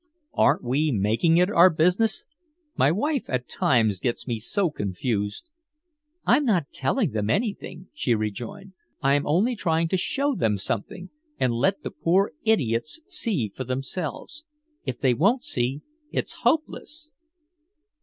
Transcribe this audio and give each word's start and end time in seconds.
"Aren't 0.33 0.63
we 0.63 0.91
making 0.91 1.37
it 1.37 1.51
our 1.51 1.69
business?" 1.69 2.25
My 2.75 2.91
wife 2.91 3.25
at 3.27 3.47
times 3.47 3.99
gets 3.99 4.25
me 4.25 4.39
so 4.39 4.71
confused. 4.71 5.47
"I'm 6.25 6.43
not 6.43 6.71
telling 6.73 7.11
them 7.11 7.29
anything," 7.29 7.89
she 7.93 8.15
rejoined. 8.15 8.73
"I'm 9.03 9.27
only 9.27 9.55
trying 9.55 9.89
to 9.89 9.97
show 9.97 10.33
them 10.33 10.57
something 10.57 11.11
and 11.39 11.53
let 11.53 11.83
the 11.83 11.91
poor 11.91 12.31
idiots 12.43 12.99
see 13.05 13.51
for 13.55 13.63
themselves. 13.63 14.43
If 14.87 14.99
they 14.99 15.13
won't 15.13 15.43
see, 15.45 15.83
it's 16.11 16.33
hopeless." 16.41 17.11